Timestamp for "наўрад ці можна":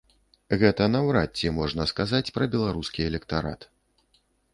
0.93-1.85